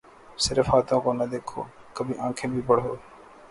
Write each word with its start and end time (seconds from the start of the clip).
صرف 0.39 0.65
ہاتھوں 0.69 0.99
کو 1.01 1.11
نہ 1.13 1.23
دیکھو 1.31 1.63
کبھی 1.95 2.13
آنکھیں 2.25 2.49
بھی 2.51 2.61
پڑھو 2.67 2.95